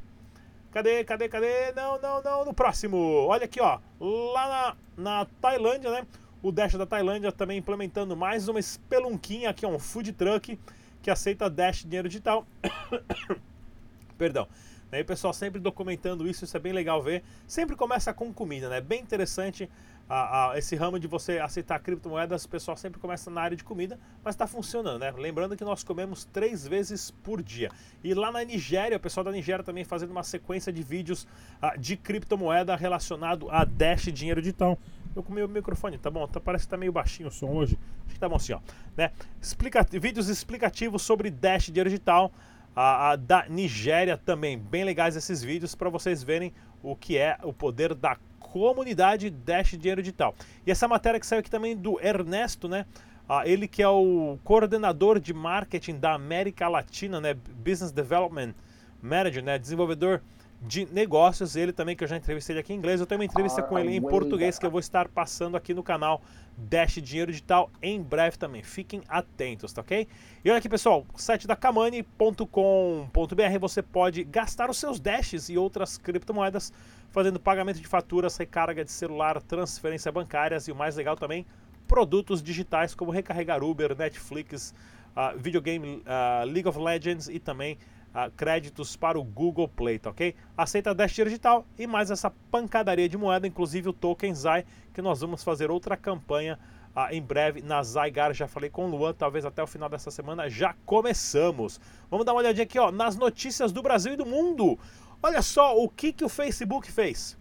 Cadê, 0.72 1.04
cadê, 1.04 1.28
cadê? 1.28 1.72
Não, 1.74 2.00
não, 2.00 2.22
não, 2.22 2.46
no 2.46 2.54
próximo. 2.54 2.98
Olha 3.28 3.46
aqui, 3.46 3.60
ó, 3.60 3.80
lá 4.00 4.76
na, 4.96 5.20
na 5.20 5.26
Tailândia, 5.42 5.92
né? 5.92 6.08
O 6.42 6.52
Dash 6.52 6.74
da 6.74 6.86
Tailândia 6.86 7.32
também 7.32 7.58
implementando 7.58 8.16
mais 8.16 8.48
uma 8.48 8.60
espelunquinha 8.60 9.50
aqui, 9.50 9.66
um 9.66 9.78
food 9.78 10.14
truck 10.14 10.58
que 11.02 11.12
aceita 11.12 11.50
Dash 11.50 11.84
dinheiro 11.84 12.08
digital. 12.08 12.46
Perdão. 14.18 14.48
Aí 14.92 15.02
o 15.02 15.06
pessoal 15.06 15.34
sempre 15.34 15.60
documentando 15.60 16.28
isso, 16.28 16.44
isso 16.44 16.56
é 16.56 16.60
bem 16.60 16.74
legal 16.74 17.02
ver. 17.02 17.24
Sempre 17.48 17.76
começa 17.76 18.14
com 18.14 18.34
comida, 18.34 18.70
né? 18.70 18.82
Bem 18.82 19.02
interessante 19.02 19.70
a, 20.12 20.52
a, 20.52 20.58
esse 20.58 20.76
ramo 20.76 21.00
de 21.00 21.08
você 21.08 21.40
aceitar 21.40 21.80
criptomoedas, 21.80 22.44
o 22.44 22.50
pessoal 22.50 22.76
sempre 22.76 23.00
começa 23.00 23.32
na 23.32 23.40
área 23.40 23.56
de 23.56 23.64
comida, 23.64 23.98
mas 24.22 24.36
está 24.36 24.46
funcionando, 24.46 25.00
né? 25.00 25.10
Lembrando 25.12 25.56
que 25.56 25.64
nós 25.64 25.86
comemos 25.86 26.26
três 26.26 26.68
vezes 26.68 27.12
por 27.12 27.42
dia. 27.42 27.70
E 28.04 28.14
lá 28.14 28.30
na 28.30 28.44
Nigéria, 28.44 28.98
o 28.98 29.00
pessoal 29.00 29.24
da 29.24 29.32
Nigéria 29.32 29.64
também 29.64 29.86
fazendo 29.86 30.12
uma 30.12 30.24
sequência 30.24 30.72
de 30.74 30.84
vídeos 30.84 31.26
uh, 31.64 31.80
de 31.80 31.96
criptomoeda 31.96 32.76
relacionado 32.76 33.50
a 33.50 33.64
Dash 33.64 34.12
dinheiro 34.12 34.42
digital. 34.42 34.78
Eu 35.16 35.24
comi 35.24 35.42
o 35.44 35.48
microfone, 35.48 35.98
tá 35.98 36.12
bom? 36.12 36.28
Tá, 36.28 36.42
parece 36.42 36.66
que 36.66 36.72
tá 36.72 36.78
meio 36.78 36.92
baixinho 36.92 37.30
o 37.30 37.32
som 37.32 37.48
hoje. 37.48 37.80
Acho 38.06 38.14
que 38.14 38.20
tá 38.20 38.28
bom 38.28 38.36
assim, 38.36 38.52
ó. 38.52 38.60
Né? 38.98 39.12
Explica, 39.42 39.82
vídeos 39.82 40.28
explicativos 40.28 41.04
sobre 41.04 41.30
Dash 41.30 41.68
dinheiro 41.68 41.90
digital. 41.90 42.34
A, 42.76 43.12
a, 43.12 43.16
da 43.16 43.48
Nigéria 43.48 44.18
também. 44.18 44.58
Bem 44.58 44.84
legais 44.84 45.16
esses 45.16 45.42
vídeos 45.42 45.74
para 45.74 45.90
vocês 45.90 46.22
verem 46.22 46.54
o 46.84 46.98
que 46.98 47.18
é 47.18 47.38
o 47.44 47.54
poder 47.54 47.94
da 47.94 48.18
comunidade 48.52 49.30
Dash 49.30 49.72
Dinheiro 49.72 50.02
Digital. 50.02 50.36
E 50.68 50.72
essa 50.72 50.88
matéria 50.88 51.20
que 51.20 51.26
saiu 51.26 51.40
aqui 51.40 51.50
também 51.50 51.76
do 51.76 52.00
Ernesto, 52.06 52.68
né? 52.68 52.86
Ah, 53.28 53.48
ele 53.48 53.66
que 53.66 53.82
é 53.82 53.88
o 53.88 54.38
coordenador 54.44 55.20
de 55.20 55.34
marketing 55.34 55.98
da 55.98 56.14
América 56.14 56.68
Latina, 56.68 57.22
né? 57.22 57.34
Business 57.34 57.92
Development 57.92 58.54
Manager, 59.02 59.42
né? 59.42 59.58
Desenvolvedor 59.58 60.22
de 60.62 60.86
negócios. 60.86 61.56
Ele 61.56 61.74
também, 61.74 61.96
que 61.96 62.04
eu 62.04 62.08
já 62.08 62.16
entrevistei 62.16 62.54
ele 62.54 62.60
aqui 62.60 62.74
em 62.74 62.78
inglês. 62.78 63.00
Eu 63.00 63.08
tenho 63.08 63.20
uma 63.20 63.26
entrevista 63.26 63.64
com 63.64 63.78
ele 63.80 63.96
em 63.96 64.02
português 64.02 64.60
que 64.60 64.66
eu 64.66 64.72
vou 64.72 64.80
estar 64.80 65.08
passando 65.08 65.58
aqui 65.58 65.74
no 65.74 65.82
canal 65.82 66.22
Dash 66.58 67.00
Dinheiro 67.02 67.32
Digital 67.32 67.72
em 67.82 68.02
breve 68.02 68.38
também. 68.38 68.62
Fiquem 68.62 69.02
atentos, 69.08 69.74
tá 69.74 69.82
ok? 69.82 70.08
E 70.46 70.50
olha 70.50 70.60
aqui, 70.60 70.70
pessoal, 70.70 71.06
site 71.16 71.48
da 71.48 71.56
kamani.com.br 71.56 72.46
você 73.60 73.82
pode 73.82 74.24
gastar 74.24 74.70
os 74.70 74.78
seus 74.78 75.00
Dashes 75.00 75.50
e 75.50 75.58
outras 75.58 75.98
criptomoedas 75.98 76.72
fazendo 77.10 77.40
pagamento 77.40 77.80
de 77.80 77.88
faturas, 77.88 78.38
recarga 78.38 78.86
de 78.86 78.92
celular, 78.92 79.42
transferência 79.42 80.12
bancárias 80.12 80.68
e 80.68 80.72
o 80.72 80.76
mais 80.76 80.96
legal 80.96 81.16
também, 81.16 81.46
produtos 81.88 82.42
digitais 82.42 82.96
como 82.96 83.12
recarregar 83.12 83.64
Uber, 83.64 83.98
Netflix, 83.98 84.74
uh, 85.16 85.38
videogame 85.38 85.98
uh, 86.06 86.46
League 86.46 86.68
of 86.68 86.80
Legends 86.80 87.28
e 87.28 87.38
também 87.38 87.78
créditos 88.36 88.96
para 88.96 89.20
o 89.20 89.24
Google 89.24 89.68
Play, 89.68 89.98
tá 89.98 90.10
ok? 90.10 90.36
Aceita 90.58 90.94
Dash 90.94 91.14
Digital 91.14 91.66
e 91.78 91.88
mais 91.88 92.12
essa 92.12 92.30
pancadaria 92.52 93.08
de 93.08 93.18
moeda, 93.18 93.48
inclusive 93.48 93.90
o 93.90 93.94
token 93.94 94.34
ZAI, 94.36 94.66
que 94.94 95.02
nós 95.02 95.22
vamos 95.22 95.44
fazer 95.44 95.72
outra 95.72 95.96
campanha 95.96 96.60
uh, 96.96 97.14
em 97.14 97.22
breve 97.22 97.62
na 97.62 97.82
Zygar. 97.84 98.34
Já 98.34 98.48
falei 98.48 98.70
com 98.70 98.86
o 98.86 98.90
Luan, 98.90 99.14
talvez 99.14 99.46
até 99.46 99.64
o 99.64 99.68
final 99.68 99.90
dessa 99.90 100.12
semana 100.12 100.50
já 100.50 100.76
começamos. 100.86 101.80
Vamos 102.10 102.26
dar 102.26 102.34
uma 102.34 102.42
olhadinha 102.42 102.64
aqui 102.64 102.80
ó, 102.80 102.92
nas 102.92 103.16
notícias 103.16 103.72
do 103.72 103.82
Brasil 103.82 104.14
e 104.14 104.18
do 104.18 104.26
mundo. 104.26 104.78
Olha 105.24 105.42
só 105.42 105.78
o 105.78 105.88
que, 105.88 106.12
que 106.12 106.26
o 106.26 106.30
Facebook 106.30 106.92
fez. 106.92 107.38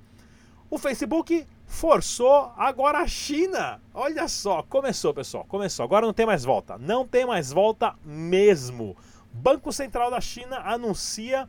O 0.71 0.79
Facebook 0.79 1.47
forçou 1.67 2.53
agora 2.57 2.99
a 2.99 3.07
China. 3.07 3.81
Olha 3.93 4.29
só, 4.29 4.63
começou, 4.63 5.13
pessoal, 5.13 5.45
começou. 5.49 5.85
Agora 5.85 6.07
não 6.07 6.13
tem 6.13 6.27
mais 6.27 6.45
volta. 6.45 6.79
Não 6.79 7.07
tem 7.07 7.27
mais 7.27 7.51
volta 7.53 7.95
mesmo. 8.05 8.97
Banco 9.33 9.73
Central 9.73 10.11
da 10.11 10.21
China 10.21 10.59
anuncia 10.65 11.49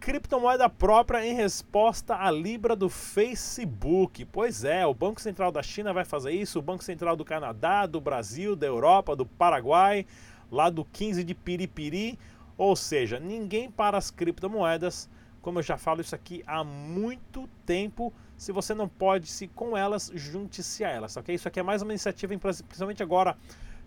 criptomoeda 0.00 0.68
própria 0.70 1.26
em 1.26 1.34
resposta 1.34 2.16
à 2.16 2.30
Libra 2.30 2.76
do 2.76 2.88
Facebook. 2.88 4.24
Pois 4.26 4.64
é, 4.64 4.86
o 4.86 4.94
Banco 4.94 5.20
Central 5.20 5.50
da 5.50 5.62
China 5.62 5.92
vai 5.92 6.04
fazer 6.04 6.30
isso, 6.30 6.58
o 6.58 6.62
Banco 6.62 6.84
Central 6.84 7.16
do 7.16 7.24
Canadá, 7.24 7.86
do 7.86 8.00
Brasil, 8.00 8.54
da 8.54 8.66
Europa, 8.66 9.16
do 9.16 9.26
Paraguai, 9.26 10.06
lá 10.50 10.70
do 10.70 10.84
15 10.84 11.24
de 11.24 11.34
Piripiri. 11.34 12.18
Ou 12.56 12.74
seja, 12.74 13.20
ninguém 13.20 13.70
para 13.70 13.98
as 13.98 14.10
criptomoedas 14.10 15.08
como 15.48 15.60
eu 15.60 15.62
já 15.62 15.78
falo 15.78 16.02
isso 16.02 16.14
aqui 16.14 16.42
há 16.46 16.62
muito 16.62 17.48
tempo, 17.64 18.12
se 18.36 18.52
você 18.52 18.74
não 18.74 18.88
pode 18.88 19.28
se 19.28 19.48
com 19.48 19.76
elas, 19.76 20.10
junte-se 20.14 20.84
a 20.84 20.90
elas, 20.90 21.16
ok? 21.16 21.34
Isso 21.34 21.48
aqui 21.48 21.58
é 21.58 21.62
mais 21.62 21.80
uma 21.80 21.92
iniciativa, 21.92 22.36
principalmente 22.36 23.02
agora 23.02 23.36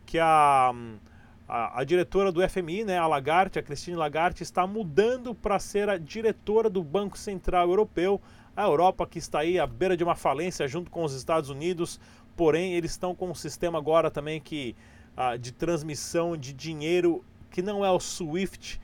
que 0.05 0.17
a, 0.17 0.73
a, 1.51 1.83
diretora 1.83 2.31
do 2.31 2.47
FMI, 2.47 2.85
né, 2.85 2.97
a 2.97 3.05
Lagarde, 3.05 3.59
a 3.59 3.63
Christine 3.63 3.97
Lagarde, 3.97 4.41
está 4.41 4.65
mudando 4.65 5.35
para 5.35 5.59
ser 5.59 5.89
a 5.89 5.97
diretora 5.97 6.69
do 6.69 6.81
Banco 6.81 7.17
Central 7.17 7.67
Europeu. 7.67 8.21
A 8.55 8.63
Europa 8.63 9.05
que 9.05 9.19
está 9.19 9.39
aí 9.39 9.59
à 9.59 9.67
beira 9.67 9.97
de 9.97 10.03
uma 10.03 10.15
falência 10.15 10.65
junto 10.65 10.89
com 10.89 11.03
os 11.03 11.13
Estados 11.13 11.49
Unidos, 11.49 11.99
porém 12.37 12.73
eles 12.73 12.91
estão 12.91 13.13
com 13.13 13.29
um 13.29 13.35
sistema 13.35 13.77
agora 13.77 14.09
também 14.09 14.39
que, 14.39 14.77
uh, 15.17 15.37
de 15.37 15.51
transmissão 15.51 16.37
de 16.37 16.53
dinheiro 16.53 17.21
que 17.49 17.61
não 17.61 17.83
é 17.83 17.91
o 17.91 17.99
SWIFT, 17.99 18.79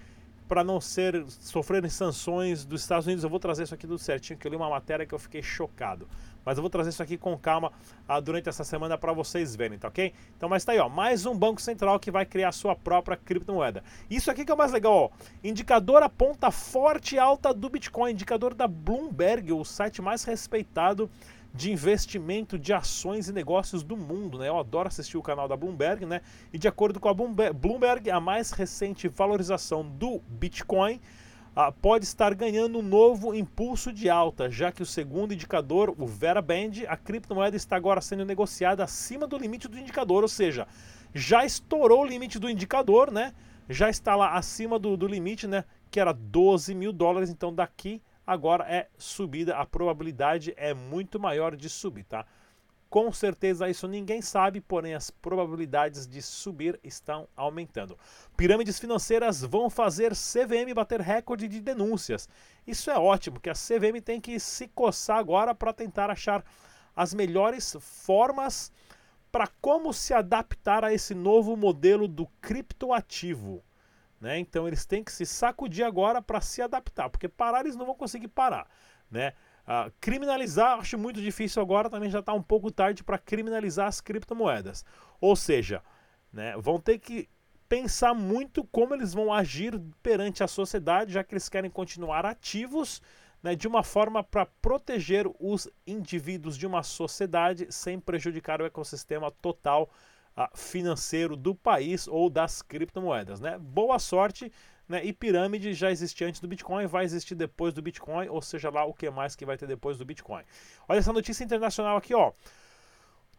para 0.45 0.61
não 0.61 0.81
ser 0.81 1.25
sofrerem 1.27 1.89
sanções 1.89 2.65
dos 2.65 2.81
Estados 2.81 3.05
Unidos. 3.05 3.23
Eu 3.23 3.29
vou 3.29 3.39
trazer 3.39 3.63
isso 3.63 3.73
aqui 3.73 3.87
do 3.87 3.97
certinho, 3.97 4.37
que 4.37 4.45
eu 4.45 4.51
li 4.51 4.57
uma 4.57 4.69
matéria 4.69 5.05
que 5.05 5.13
eu 5.13 5.19
fiquei 5.19 5.41
chocado. 5.41 6.07
Mas 6.47 6.57
eu 6.57 6.61
vou 6.61 6.69
trazer 6.69 6.91
isso 6.91 7.03
aqui 7.03 7.17
com 7.17 7.37
calma 7.37 7.73
ah, 8.07 8.21
durante 8.21 8.47
essa 8.47 8.63
semana 8.63 8.97
para 8.97 9.11
vocês 9.11 9.53
verem, 9.53 9.77
tá 9.77 9.89
ok? 9.89 10.13
Então, 10.37 10.47
mas 10.47 10.63
tá 10.63 10.71
aí, 10.71 10.79
ó, 10.79 10.87
mais 10.87 11.25
um 11.25 11.37
banco 11.37 11.61
central 11.61 11.99
que 11.99 12.09
vai 12.09 12.25
criar 12.25 12.53
sua 12.53 12.73
própria 12.73 13.17
criptomoeda. 13.17 13.83
Isso 14.09 14.31
aqui 14.31 14.45
que 14.45 14.51
é 14.51 14.55
o 14.55 14.57
mais 14.57 14.71
legal, 14.71 14.93
ó. 14.93 15.09
Indicador 15.43 16.01
aponta 16.01 16.49
forte 16.49 17.19
alta 17.19 17.53
do 17.53 17.67
Bitcoin, 17.67 18.13
indicador 18.13 18.53
da 18.53 18.65
Bloomberg, 18.65 19.51
o 19.51 19.65
site 19.65 20.01
mais 20.01 20.23
respeitado 20.23 21.11
de 21.53 21.69
investimento 21.69 22.57
de 22.57 22.71
ações 22.71 23.27
e 23.27 23.33
negócios 23.33 23.83
do 23.83 23.97
mundo. 23.97 24.37
Né? 24.37 24.47
Eu 24.47 24.57
adoro 24.57 24.87
assistir 24.87 25.17
o 25.17 25.21
canal 25.21 25.49
da 25.49 25.57
Bloomberg, 25.57 26.05
né? 26.05 26.21
E 26.53 26.57
de 26.57 26.69
acordo 26.69 26.97
com 26.97 27.09
a 27.09 27.13
Bloomberg, 27.13 28.09
a 28.09 28.21
mais 28.21 28.51
recente 28.51 29.09
valorização 29.09 29.83
do 29.83 30.21
Bitcoin 30.29 31.01
pode 31.81 32.05
estar 32.05 32.35
ganhando 32.35 32.79
um 32.79 32.83
novo 32.83 33.33
impulso 33.33 33.91
de 33.91 34.09
alta, 34.09 34.49
já 34.49 34.71
que 34.71 34.83
o 34.83 34.85
segundo 34.85 35.33
indicador, 35.33 35.95
o 35.97 36.05
Vera 36.05 36.41
Band, 36.41 36.85
a 36.87 36.95
criptomoeda 36.95 37.57
está 37.57 37.75
agora 37.75 37.99
sendo 37.99 38.23
negociada 38.23 38.83
acima 38.83 39.25
do 39.25 39.37
limite 39.37 39.67
do 39.67 39.77
indicador, 39.77 40.21
ou 40.21 40.29
seja, 40.29 40.67
já 41.13 41.43
estourou 41.43 42.01
o 42.01 42.05
limite 42.05 42.37
do 42.37 42.49
indicador, 42.49 43.11
né? 43.11 43.33
Já 43.67 43.89
está 43.89 44.15
lá 44.15 44.35
acima 44.35 44.77
do, 44.77 44.95
do 44.95 45.07
limite, 45.07 45.47
né? 45.47 45.63
Que 45.89 45.99
era 45.99 46.13
12 46.13 46.75
mil 46.75 46.93
dólares. 46.93 47.29
Então 47.29 47.53
daqui 47.53 48.01
agora 48.25 48.63
é 48.65 48.87
subida, 48.97 49.55
a 49.55 49.65
probabilidade 49.65 50.53
é 50.57 50.73
muito 50.73 51.19
maior 51.19 51.55
de 51.55 51.69
subir, 51.69 52.03
tá? 52.03 52.25
Com 52.89 53.11
certeza 53.11 53.69
isso 53.69 53.87
ninguém 53.87 54.21
sabe, 54.21 54.61
porém 54.61 54.93
as 54.93 55.09
probabilidades 55.09 56.07
de 56.07 56.21
subir 56.21 56.79
estão 56.83 57.27
aumentando. 57.35 57.97
Pirâmides 58.37 58.79
financeiras 58.79 59.41
vão 59.41 59.69
fazer 59.69 60.13
CVM 60.13 60.73
bater 60.73 61.01
recorde 61.01 61.47
de 61.47 61.59
denúncias. 61.59 62.29
Isso 62.65 62.89
é 62.89 62.97
ótimo, 62.97 63.39
que 63.39 63.49
a 63.49 63.53
CVM 63.53 64.01
tem 64.03 64.21
que 64.21 64.39
se 64.39 64.67
coçar 64.69 65.17
agora 65.17 65.53
para 65.53 65.73
tentar 65.73 66.09
achar 66.09 66.43
as 66.95 67.13
melhores 67.13 67.75
formas 67.79 68.71
para 69.31 69.47
como 69.61 69.93
se 69.93 70.13
adaptar 70.13 70.83
a 70.83 70.93
esse 70.93 71.13
novo 71.13 71.55
modelo 71.57 72.07
do 72.07 72.25
criptoativo. 72.41 73.63
Né? 74.19 74.39
Então 74.39 74.67
eles 74.67 74.85
têm 74.85 75.03
que 75.03 75.11
se 75.11 75.25
sacudir 75.25 75.85
agora 75.85 76.21
para 76.21 76.41
se 76.41 76.61
adaptar, 76.61 77.09
porque 77.09 77.27
parar 77.27 77.61
eles 77.61 77.75
não 77.75 77.85
vão 77.85 77.95
conseguir 77.95 78.29
parar. 78.29 78.67
Né? 79.11 79.33
Uh, 79.67 79.91
criminalizar, 79.99 80.79
acho 80.79 80.97
muito 80.97 81.21
difícil 81.21 81.61
agora, 81.61 81.89
também 81.89 82.09
já 82.09 82.19
está 82.19 82.33
um 82.33 82.41
pouco 82.41 82.71
tarde 82.71 83.03
para 83.03 83.17
criminalizar 83.17 83.87
as 83.87 83.99
criptomoedas. 83.99 84.85
Ou 85.19 85.35
seja, 85.35 85.83
né, 86.31 86.55
vão 86.57 86.79
ter 86.79 86.99
que 86.99 87.27
pensar 87.67 88.13
muito 88.13 88.63
como 88.63 88.93
eles 88.93 89.13
vão 89.13 89.33
agir 89.33 89.77
perante 90.01 90.41
a 90.41 90.47
sociedade, 90.47 91.11
já 91.11 91.23
que 91.23 91.33
eles 91.33 91.49
querem 91.49 91.69
continuar 91.69 92.25
ativos 92.25 93.01
né, 93.43 93.55
de 93.55 93.67
uma 93.67 93.83
forma 93.83 94.23
para 94.23 94.45
proteger 94.45 95.27
os 95.37 95.69
indivíduos 95.85 96.57
de 96.57 96.65
uma 96.65 96.81
sociedade 96.81 97.67
sem 97.69 97.99
prejudicar 97.99 98.61
o 98.61 98.65
ecossistema 98.65 99.29
total 99.29 99.89
financeiro 100.53 101.35
do 101.35 101.55
país 101.55 102.07
ou 102.07 102.29
das 102.29 102.61
criptomoedas. 102.61 103.39
Né? 103.39 103.57
Boa 103.57 103.97
sorte, 103.97 104.51
né? 104.87 105.03
e 105.03 105.11
pirâmide 105.11 105.73
já 105.73 105.91
existia 105.91 106.27
antes 106.27 106.39
do 106.39 106.47
Bitcoin, 106.47 106.85
vai 106.85 107.03
existir 107.03 107.35
depois 107.35 107.73
do 107.73 107.81
Bitcoin, 107.81 108.29
ou 108.29 108.41
seja 108.41 108.69
lá 108.69 108.85
o 108.85 108.93
que 108.93 109.09
mais 109.09 109.35
que 109.35 109.45
vai 109.45 109.57
ter 109.57 109.67
depois 109.67 109.97
do 109.97 110.05
Bitcoin. 110.05 110.43
Olha 110.87 110.99
essa 110.99 111.13
notícia 111.13 111.43
internacional 111.43 111.97
aqui, 111.97 112.13
ó. 112.13 112.31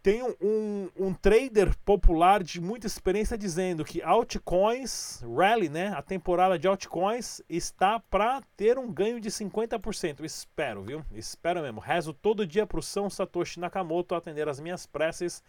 Tem 0.01 0.23
um, 0.23 0.89
um, 0.97 1.13
trader 1.13 1.77
popular 1.85 2.43
de 2.43 2.61
muita 2.61 2.87
experiência 2.87 3.37
dizendo 3.37 3.85
que 3.85 4.01
altcoins, 4.01 5.21
rally, 5.37 5.69
né, 5.69 5.89
a 5.89 6.01
temporada 6.01 6.57
de 6.57 6.69
altcoins 6.69 7.43
está 7.49 7.99
para 7.99 8.41
ter 8.57 8.79
um 8.79 8.91
ganho 8.93 9.21
de 9.21 9.29
50%. 9.29 10.25
Espero, 10.25 10.83
viu? 10.85 11.05
Espero 11.13 11.61
mesmo. 11.63 11.81
Rezo 11.81 12.13
todo 12.13 12.47
dia 12.47 12.65
para 12.65 12.79
o 12.79 12.83
São 12.83 13.11
Satoshi 13.11 13.59
Nakamoto 13.59 14.15
atender 14.15 14.49
as 14.49 14.61
minhas 14.61 14.87
preces 14.87 15.43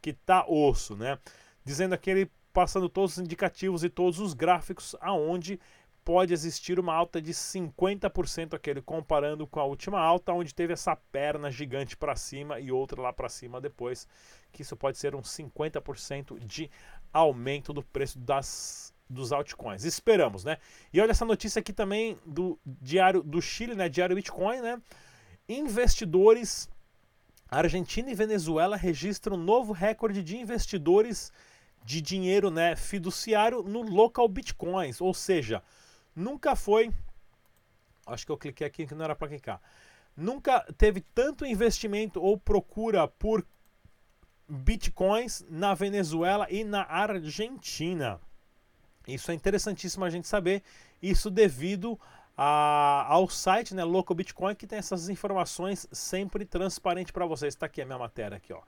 que 0.00 0.12
tá 0.12 0.46
osso, 0.46 0.94
né? 0.94 1.18
Dizendo 1.64 1.92
aquele 1.92 2.30
passando 2.56 2.88
todos 2.88 3.12
os 3.12 3.18
indicativos 3.18 3.84
e 3.84 3.90
todos 3.90 4.18
os 4.18 4.32
gráficos 4.32 4.96
aonde 5.02 5.60
pode 6.02 6.32
existir 6.32 6.80
uma 6.80 6.94
alta 6.94 7.20
de 7.20 7.34
50% 7.34 8.54
aquele 8.54 8.80
comparando 8.80 9.46
com 9.46 9.60
a 9.60 9.64
última 9.64 10.00
alta 10.00 10.32
onde 10.32 10.54
teve 10.54 10.72
essa 10.72 10.96
perna 10.96 11.50
gigante 11.50 11.98
para 11.98 12.16
cima 12.16 12.58
e 12.58 12.72
outra 12.72 13.02
lá 13.02 13.12
para 13.12 13.28
cima 13.28 13.60
depois, 13.60 14.08
que 14.50 14.62
isso 14.62 14.74
pode 14.74 14.96
ser 14.96 15.14
um 15.14 15.20
50% 15.20 16.38
de 16.38 16.70
aumento 17.12 17.74
do 17.74 17.82
preço 17.82 18.18
das 18.18 18.94
dos 19.08 19.32
altcoins. 19.32 19.84
Esperamos, 19.84 20.42
né? 20.42 20.56
E 20.92 21.00
olha 21.00 21.10
essa 21.10 21.26
notícia 21.26 21.60
aqui 21.60 21.74
também 21.74 22.18
do 22.24 22.58
diário 22.64 23.22
do 23.22 23.42
Chile, 23.42 23.74
né? 23.74 23.86
Diário 23.86 24.16
Bitcoin, 24.16 24.62
né? 24.62 24.80
Investidores 25.46 26.70
Argentina 27.50 28.10
e 28.10 28.14
Venezuela 28.14 28.76
registram 28.76 29.36
um 29.36 29.42
novo 29.44 29.74
recorde 29.74 30.22
de 30.22 30.38
investidores 30.38 31.30
de 31.86 32.02
dinheiro 32.02 32.50
né, 32.50 32.74
fiduciário 32.74 33.62
no 33.62 33.80
local 33.82 34.26
bitcoins, 34.26 35.00
ou 35.00 35.14
seja, 35.14 35.62
nunca 36.16 36.56
foi. 36.56 36.92
Acho 38.04 38.26
que 38.26 38.32
eu 38.32 38.36
cliquei 38.36 38.66
aqui 38.66 38.84
que 38.84 38.94
não 38.94 39.04
era 39.04 39.14
para 39.14 39.28
clicar. 39.28 39.62
Nunca 40.16 40.60
teve 40.76 41.00
tanto 41.14 41.46
investimento 41.46 42.20
ou 42.20 42.36
procura 42.36 43.06
por 43.06 43.46
bitcoins 44.48 45.44
na 45.48 45.74
Venezuela 45.74 46.48
e 46.50 46.64
na 46.64 46.82
Argentina. 46.82 48.20
Isso 49.06 49.30
é 49.30 49.34
interessantíssimo 49.34 50.04
a 50.04 50.10
gente 50.10 50.26
saber. 50.26 50.64
Isso 51.00 51.30
devido 51.30 51.96
a, 52.36 53.06
ao 53.08 53.28
site, 53.28 53.76
né, 53.76 53.84
Local 53.84 54.16
Bitcoin, 54.16 54.56
que 54.56 54.66
tem 54.66 54.80
essas 54.80 55.08
informações 55.08 55.86
sempre 55.92 56.44
transparente 56.44 57.12
para 57.12 57.26
vocês. 57.26 57.54
Está 57.54 57.66
aqui 57.66 57.80
a 57.80 57.86
minha 57.86 57.98
matéria 57.98 58.38
aqui, 58.38 58.52
ó, 58.52 58.62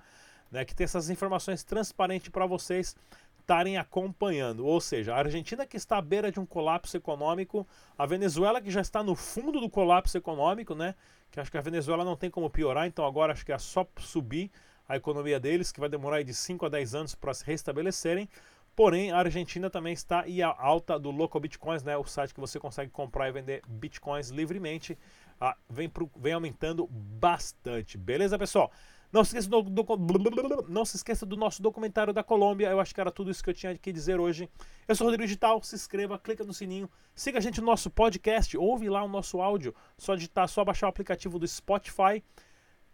né, 0.50 0.64
que 0.64 0.74
tem 0.74 0.84
essas 0.84 1.10
informações 1.10 1.62
transparentes 1.62 2.28
para 2.28 2.46
vocês 2.46 2.96
estarem 3.40 3.78
acompanhando. 3.78 4.66
Ou 4.66 4.78
seja, 4.80 5.14
a 5.14 5.18
Argentina 5.18 5.66
que 5.66 5.76
está 5.76 5.96
à 5.96 6.02
beira 6.02 6.30
de 6.30 6.38
um 6.38 6.44
colapso 6.44 6.96
econômico, 6.96 7.66
a 7.96 8.04
Venezuela 8.04 8.60
que 8.60 8.70
já 8.70 8.82
está 8.82 9.02
no 9.02 9.14
fundo 9.14 9.58
do 9.58 9.70
colapso 9.70 10.18
econômico, 10.18 10.74
né? 10.74 10.94
Que 11.30 11.40
acho 11.40 11.50
que 11.50 11.56
a 11.56 11.62
Venezuela 11.62 12.04
não 12.04 12.16
tem 12.16 12.30
como 12.30 12.50
piorar, 12.50 12.86
então 12.86 13.06
agora 13.06 13.32
acho 13.32 13.46
que 13.46 13.52
é 13.52 13.58
só 13.58 13.86
subir 13.98 14.50
a 14.86 14.96
economia 14.96 15.40
deles, 15.40 15.72
que 15.72 15.80
vai 15.80 15.88
demorar 15.88 16.22
de 16.22 16.34
5 16.34 16.66
a 16.66 16.68
10 16.68 16.94
anos 16.94 17.14
para 17.14 17.32
se 17.32 17.44
restabelecerem. 17.44 18.28
Porém, 18.76 19.10
a 19.10 19.18
Argentina 19.18 19.68
também 19.68 19.92
está 19.92 20.26
e 20.26 20.42
a 20.42 20.54
alta 20.56 20.98
do 20.98 21.10
Local 21.10 21.40
Bitcoins, 21.40 21.82
né, 21.82 21.96
o 21.96 22.04
site 22.04 22.32
que 22.32 22.40
você 22.40 22.60
consegue 22.60 22.90
comprar 22.90 23.28
e 23.28 23.32
vender 23.32 23.60
bitcoins 23.66 24.28
livremente, 24.28 24.96
ah, 25.40 25.56
vem, 25.68 25.88
pro, 25.88 26.08
vem 26.16 26.32
aumentando 26.32 26.86
bastante. 26.86 27.98
Beleza, 27.98 28.38
pessoal? 28.38 28.70
Não 29.10 29.24
se, 29.24 29.38
esqueça 29.38 29.48
do, 29.48 29.62
do, 29.62 30.66
não 30.68 30.84
se 30.84 30.96
esqueça 30.96 31.24
do 31.24 31.36
nosso 31.36 31.62
documentário 31.62 32.12
da 32.12 32.22
Colômbia. 32.22 32.68
Eu 32.68 32.78
acho 32.78 32.94
que 32.94 33.00
era 33.00 33.10
tudo 33.10 33.30
isso 33.30 33.42
que 33.42 33.48
eu 33.48 33.54
tinha 33.54 33.76
que 33.76 33.90
dizer 33.90 34.20
hoje. 34.20 34.50
Eu 34.86 34.94
sou 34.94 35.06
o 35.06 35.10
Rodrigo 35.10 35.26
Digital. 35.26 35.62
Se 35.62 35.74
inscreva, 35.74 36.18
clica 36.18 36.44
no 36.44 36.52
sininho. 36.52 36.90
Siga 37.14 37.38
a 37.38 37.40
gente 37.40 37.60
no 37.60 37.66
nosso 37.66 37.88
podcast. 37.90 38.56
Ouve 38.58 38.90
lá 38.90 39.02
o 39.02 39.08
nosso 39.08 39.40
áudio. 39.40 39.74
Só 39.96 40.14
digitar, 40.14 40.46
só 40.48 40.62
baixar 40.62 40.86
o 40.86 40.90
aplicativo 40.90 41.38
do 41.38 41.48
Spotify. 41.48 42.22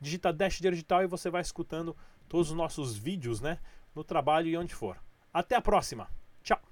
Digita 0.00 0.33
Dash 0.33 0.61
Digital 0.61 1.02
e 1.02 1.06
você 1.09 1.30
vai 1.30 1.42
escutando 1.42 1.97
todos 2.28 2.50
os 2.50 2.56
nossos 2.56 2.97
vídeos, 2.97 3.40
né? 3.40 3.59
No 3.94 4.04
trabalho 4.04 4.49
e 4.49 4.56
onde 4.56 4.75
for. 4.75 5.02
Até 5.33 5.56
a 5.56 5.61
próxima. 5.61 6.09
Tchau. 6.42 6.61